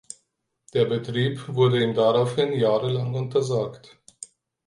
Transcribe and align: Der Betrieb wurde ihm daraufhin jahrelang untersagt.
Der 0.73 0.85
Betrieb 0.85 1.47
wurde 1.47 1.83
ihm 1.83 1.93
daraufhin 1.93 2.53
jahrelang 2.53 3.13
untersagt. 3.13 3.99